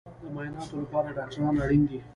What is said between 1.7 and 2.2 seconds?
دی